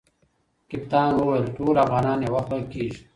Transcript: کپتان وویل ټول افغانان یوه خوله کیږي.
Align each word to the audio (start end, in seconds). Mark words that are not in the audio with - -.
کپتان 0.69 1.09
وویل 1.15 1.45
ټول 1.57 1.75
افغانان 1.85 2.19
یوه 2.27 2.41
خوله 2.45 2.65
کیږي. 2.73 2.97